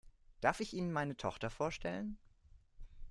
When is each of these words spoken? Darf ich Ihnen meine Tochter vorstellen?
Darf 0.39 0.61
ich 0.61 0.73
Ihnen 0.73 0.91
meine 0.91 1.15
Tochter 1.15 1.51
vorstellen? 1.51 2.17